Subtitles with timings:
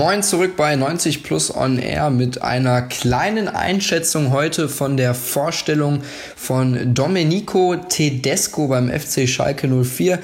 [0.00, 6.00] Moin zurück bei 90 Plus On Air mit einer kleinen Einschätzung heute von der Vorstellung
[6.36, 10.18] von Domenico Tedesco beim FC Schalke 04.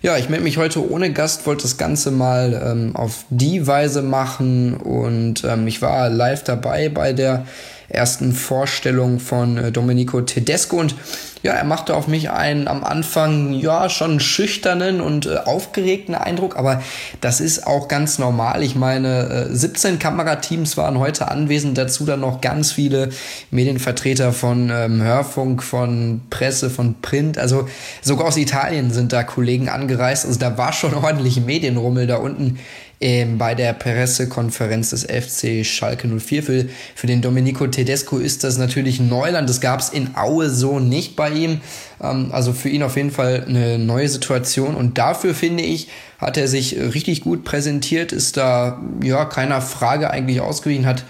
[0.00, 4.02] Ja, ich melde mich heute ohne Gast, wollte das Ganze mal ähm, auf die Weise
[4.02, 7.46] machen und ähm, ich war live dabei bei der
[7.88, 10.76] ersten Vorstellung von äh, Domenico Tedesco.
[10.78, 10.94] Und
[11.42, 16.56] ja, er machte auf mich einen am Anfang ja schon schüchternen und äh, aufgeregten Eindruck,
[16.56, 16.82] aber
[17.20, 18.62] das ist auch ganz normal.
[18.64, 23.10] Ich meine, äh, 17 Kamerateams waren heute anwesend, dazu dann noch ganz viele
[23.52, 27.68] Medienvertreter von ähm, Hörfunk, von Presse, von Print, also
[28.02, 32.58] sogar aus Italien sind da Kollegen angereist, also da war schon ordentlich Medienrummel da unten
[33.00, 36.42] ähm, bei der Pressekonferenz des FC Schalke 04.
[36.42, 39.48] Für, für den Domenico Tedesco ist das natürlich Neuland.
[39.48, 41.60] Das gab es in Aue so nicht bei ihm.
[42.02, 44.74] Ähm, also für ihn auf jeden Fall eine neue Situation.
[44.74, 50.10] Und dafür finde ich, hat er sich richtig gut präsentiert, ist da ja keiner Frage
[50.10, 51.04] eigentlich ausgewichen, hat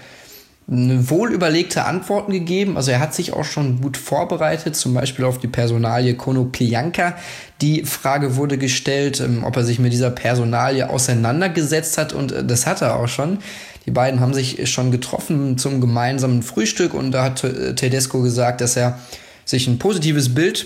[0.69, 2.75] wohlüberlegte Antworten gegeben.
[2.75, 7.15] Also er hat sich auch schon gut vorbereitet, zum Beispiel auf die Personalie Kono Plianka.
[7.61, 12.43] Die Frage wurde gestellt, ähm, ob er sich mit dieser Personalie auseinandergesetzt hat und äh,
[12.43, 13.39] das hat er auch schon.
[13.85, 18.59] Die beiden haben sich schon getroffen zum gemeinsamen Frühstück und da hat äh, Tedesco gesagt,
[18.59, 18.99] dass er
[19.45, 20.65] sich ein positives Bild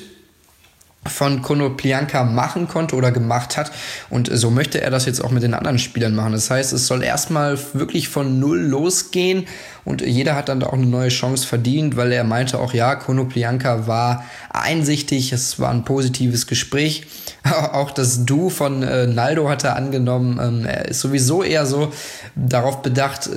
[1.07, 3.71] von Konoplyanka machen konnte oder gemacht hat.
[4.09, 6.33] Und so möchte er das jetzt auch mit den anderen Spielern machen.
[6.33, 9.47] Das heißt, es soll erstmal wirklich von Null losgehen
[9.83, 13.87] und jeder hat dann auch eine neue Chance verdient, weil er meinte auch, ja, Konoplyanka
[13.87, 17.07] war einsichtig, es war ein positives Gespräch.
[17.71, 20.39] auch das Du von äh, Naldo hat er angenommen.
[20.41, 21.91] Ähm, er ist sowieso eher so
[22.35, 23.29] darauf bedacht,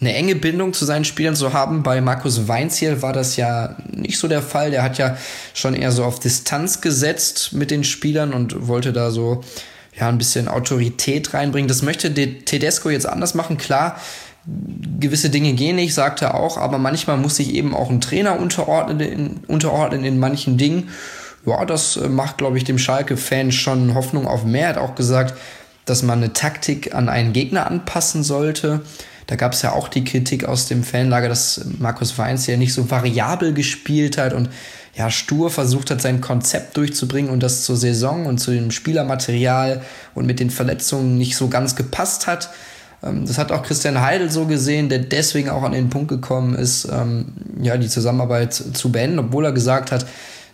[0.00, 1.82] eine enge Bindung zu seinen Spielern zu haben.
[1.82, 4.70] Bei Markus Weinziel war das ja nicht so der Fall.
[4.70, 5.16] Der hat ja
[5.52, 9.42] schon eher so auf Distanz gesetzt mit den Spielern und wollte da so
[9.98, 11.68] ja ein bisschen Autorität reinbringen.
[11.68, 13.58] Das möchte Tedesco jetzt anders machen.
[13.58, 14.00] Klar,
[14.98, 18.38] gewisse Dinge gehen nicht, sagt er auch, aber manchmal muss sich eben auch ein Trainer
[18.38, 20.88] unterordnen in, unterordnen in manchen Dingen.
[21.46, 24.62] Ja, das äh, macht, glaube ich, dem Schalke-Fan schon Hoffnung auf mehr.
[24.62, 25.34] Er hat auch gesagt,
[25.84, 28.82] dass man eine Taktik an einen Gegner anpassen sollte.
[29.26, 32.74] Da gab es ja auch die Kritik aus dem Fanlager, dass Markus Weinz ja nicht
[32.74, 34.50] so variabel gespielt hat und
[34.96, 39.82] ja stur versucht hat, sein Konzept durchzubringen und das zur Saison und zu dem Spielermaterial
[40.14, 42.50] und mit den Verletzungen nicht so ganz gepasst hat.
[43.02, 46.54] Ähm, das hat auch Christian Heidel so gesehen, der deswegen auch an den Punkt gekommen
[46.54, 47.26] ist, ähm,
[47.60, 50.06] ja, die Zusammenarbeit zu beenden, obwohl er gesagt hat,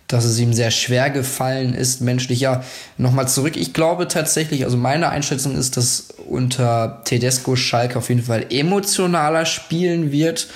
[0.07, 2.39] dass es ihm sehr schwer gefallen ist, menschlich.
[2.39, 2.63] Ja,
[2.97, 3.57] nochmal zurück.
[3.57, 9.45] Ich glaube tatsächlich, also meine Einschätzung ist, dass unter Tedesco Schalke auf jeden Fall emotionaler
[9.45, 10.47] spielen wird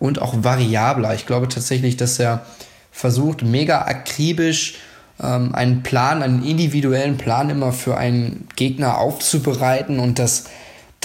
[0.00, 1.14] und auch variabler.
[1.14, 2.44] Ich glaube tatsächlich, dass er
[2.90, 4.74] versucht, mega akribisch
[5.22, 10.44] ähm, einen Plan, einen individuellen Plan immer für einen Gegner aufzubereiten und das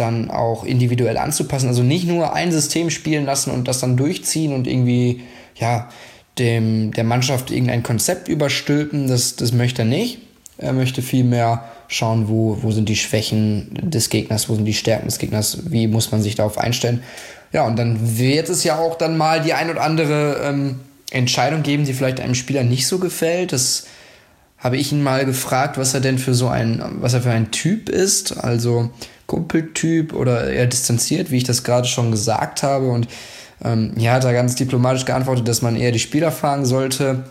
[0.01, 1.69] dann auch individuell anzupassen.
[1.69, 5.21] Also nicht nur ein System spielen lassen und das dann durchziehen und irgendwie,
[5.55, 5.87] ja,
[6.37, 10.19] dem, der Mannschaft irgendein Konzept überstülpen, das, das möchte er nicht.
[10.57, 15.07] Er möchte vielmehr schauen, wo, wo sind die Schwächen des Gegners, wo sind die Stärken
[15.07, 17.03] des Gegners, wie muss man sich darauf einstellen.
[17.51, 20.79] Ja, und dann wird es ja auch dann mal die ein oder andere ähm,
[21.11, 23.51] Entscheidung geben, die vielleicht einem Spieler nicht so gefällt.
[23.51, 23.87] Das
[24.57, 27.51] habe ich ihn mal gefragt, was er denn für so ein, was er für ein
[27.51, 28.37] Typ ist.
[28.37, 28.91] Also
[29.31, 32.89] Kumpeltyp oder eher distanziert, wie ich das gerade schon gesagt habe.
[32.89, 33.07] Und
[33.63, 37.23] ähm, hier hat er ganz diplomatisch geantwortet, dass man eher die Spieler fragen sollte,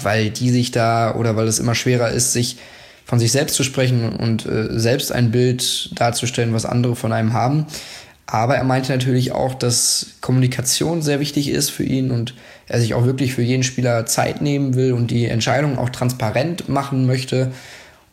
[0.00, 2.56] weil die sich da oder weil es immer schwerer ist, sich
[3.04, 7.32] von sich selbst zu sprechen und äh, selbst ein Bild darzustellen, was andere von einem
[7.32, 7.66] haben.
[8.26, 12.34] Aber er meinte natürlich auch, dass Kommunikation sehr wichtig ist für ihn und
[12.66, 16.68] er sich auch wirklich für jeden Spieler Zeit nehmen will und die Entscheidung auch transparent
[16.68, 17.52] machen möchte.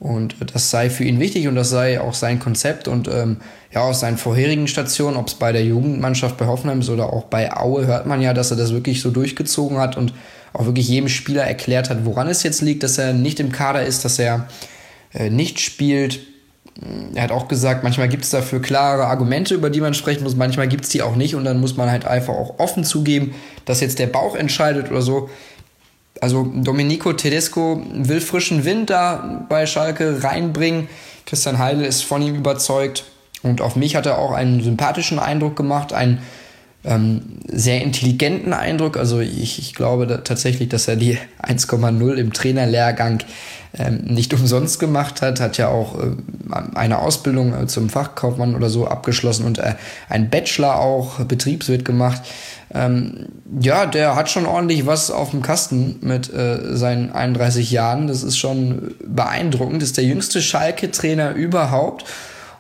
[0.02, 2.88] Und das sei für ihn wichtig und das sei auch sein Konzept.
[2.88, 3.38] Und ähm,
[3.72, 7.26] ja, aus seinen vorherigen Stationen, ob es bei der Jugendmannschaft bei Hoffenheim ist oder auch
[7.26, 10.12] bei Aue, hört man ja, dass er das wirklich so durchgezogen hat und
[10.54, 13.86] auch wirklich jedem Spieler erklärt hat, woran es jetzt liegt, dass er nicht im Kader
[13.86, 14.48] ist, dass er
[15.14, 16.20] äh, nicht spielt.
[17.14, 20.36] Er hat auch gesagt, manchmal gibt es dafür klare Argumente, über die man sprechen muss,
[20.36, 23.36] manchmal gibt es die auch nicht und dann muss man halt einfach auch offen zugeben,
[23.66, 25.30] dass jetzt der Bauch entscheidet oder so.
[26.22, 30.88] Also Domenico Tedesco will frischen Wind da bei Schalke reinbringen.
[31.26, 33.06] Christian Heidel ist von ihm überzeugt.
[33.42, 36.22] Und auf mich hat er auch einen sympathischen Eindruck gemacht, einen
[36.84, 38.98] ähm, sehr intelligenten Eindruck.
[38.98, 43.20] Also ich, ich glaube da tatsächlich, dass er die 1,0 im Trainerlehrgang
[43.78, 46.12] ähm, nicht umsonst gemacht hat, hat ja auch äh,
[46.74, 49.76] eine Ausbildung äh, zum Fachkaufmann oder so abgeschlossen und äh,
[50.10, 52.22] ein Bachelor auch, Betriebswirt gemacht.
[52.74, 53.28] Ähm,
[53.60, 58.08] ja, der hat schon ordentlich was auf dem Kasten mit äh, seinen 31 Jahren.
[58.08, 59.82] Das ist schon beeindruckend.
[59.82, 62.06] Das ist der jüngste Schalke-Trainer überhaupt.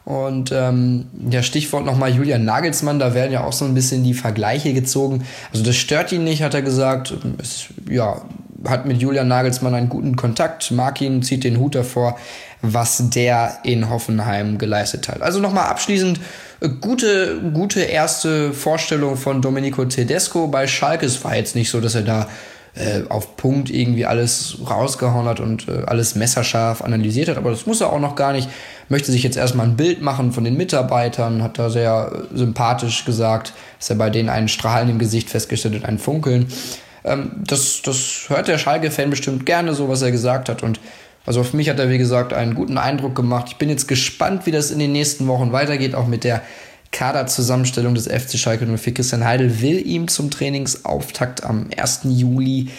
[0.03, 4.15] Und ähm, ja, Stichwort nochmal Julian Nagelsmann, da werden ja auch so ein bisschen die
[4.15, 5.24] Vergleiche gezogen.
[5.51, 7.13] Also das stört ihn nicht, hat er gesagt.
[7.38, 8.21] Es, ja,
[8.68, 12.18] hat mit Julian Nagelsmann einen guten Kontakt, mag ihn, zieht den Hut davor,
[12.62, 15.21] was der in Hoffenheim geleistet hat.
[15.21, 16.19] Also nochmal abschließend,
[16.62, 21.06] äh, gute, gute erste Vorstellung von Domenico Tedesco bei Schalke.
[21.06, 22.27] Es war jetzt nicht so, dass er da
[22.75, 27.65] äh, auf Punkt irgendwie alles rausgehauen hat und äh, alles messerscharf analysiert hat, aber das
[27.65, 28.50] muss er auch noch gar nicht.
[28.88, 33.03] Möchte sich jetzt erstmal ein Bild machen von den Mitarbeitern, hat da sehr äh, sympathisch
[33.06, 36.47] gesagt, dass er bei denen einen Strahlen im Gesicht festgestellt hat, ein Funkeln.
[37.03, 40.79] Ähm, das, das hört der Schalke-Fan bestimmt gerne, so was er gesagt hat und
[41.25, 43.45] also auf mich hat er, wie gesagt, einen guten Eindruck gemacht.
[43.50, 46.41] Ich bin jetzt gespannt, wie das in den nächsten Wochen weitergeht, auch mit der
[46.91, 48.93] Kaderzusammenstellung des FC Schalke 04.
[48.93, 52.01] Christian Heidel will ihm zum Trainingsauftakt am 1.
[52.05, 52.69] Juli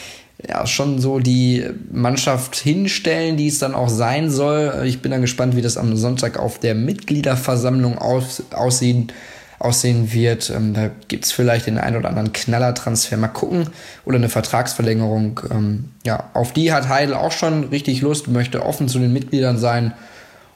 [0.49, 4.83] ja, schon so die Mannschaft hinstellen, die es dann auch sein soll.
[4.85, 9.13] Ich bin dann gespannt, wie das am Sonntag auf der Mitgliederversammlung aus, aussehen,
[9.59, 10.51] aussehen wird.
[10.51, 13.17] Ähm, da gibt es vielleicht den einen oder anderen Knallertransfer.
[13.17, 13.69] Mal gucken.
[14.05, 15.41] Oder eine Vertragsverlängerung.
[15.51, 19.59] Ähm, ja, auf die hat Heidel auch schon richtig Lust, möchte offen zu den Mitgliedern
[19.59, 19.95] sein.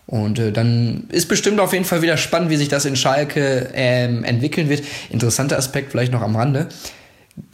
[0.06, 3.70] Und äh, dann ist bestimmt auf jeden Fall wieder spannend, wie sich das in Schalke
[3.74, 4.84] ähm, entwickeln wird.
[5.10, 6.68] Interessanter Aspekt vielleicht noch am Rande.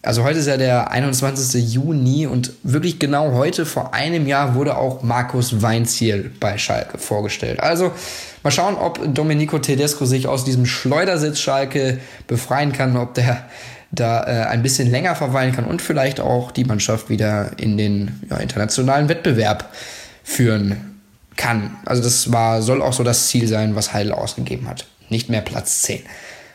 [0.02, 1.72] Also heute ist ja der 21.
[1.72, 7.58] Juni und wirklich genau heute vor einem Jahr wurde auch Markus Weinziel bei Schalke vorgestellt.
[7.58, 7.90] Also
[8.44, 11.98] mal schauen, ob Domenico Tedesco sich aus diesem Schleudersitz Schalke
[12.28, 13.44] befreien kann, ob der
[13.90, 18.20] da äh, ein bisschen länger verweilen kann und vielleicht auch die Mannschaft wieder in den
[18.30, 19.68] ja, internationalen Wettbewerb
[20.22, 20.91] führen
[21.36, 21.76] kann.
[21.84, 24.86] Also das war, soll auch so das Ziel sein, was Heidel ausgegeben hat.
[25.08, 26.02] Nicht mehr Platz 10.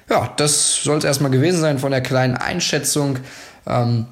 [0.10, 3.20] Ja, das soll es erstmal gewesen sein von der kleinen Einschätzung.
[3.66, 4.08] Ähm,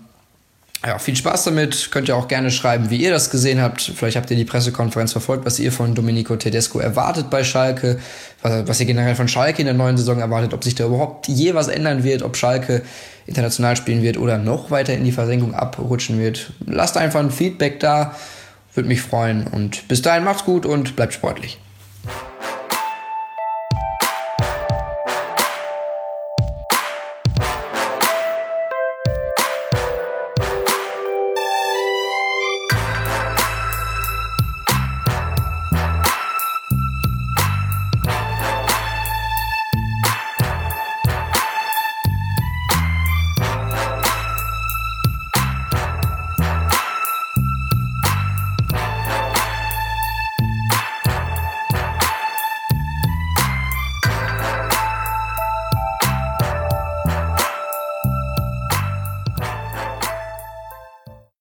[0.85, 1.89] ja, viel Spaß damit.
[1.91, 3.81] Könnt ihr auch gerne schreiben, wie ihr das gesehen habt.
[3.81, 7.97] Vielleicht habt ihr die Pressekonferenz verfolgt, was ihr von Domenico Tedesco erwartet bei Schalke,
[8.43, 11.27] was, was ihr generell von Schalke in der neuen Saison erwartet, ob sich da überhaupt
[11.27, 12.83] je was ändern wird, ob Schalke
[13.25, 16.51] international spielen wird oder noch weiter in die Versenkung abrutschen wird.
[16.67, 18.15] Lasst einfach ein Feedback da.
[18.75, 19.47] Würde mich freuen.
[19.47, 21.57] Und bis dahin macht's gut und bleibt sportlich.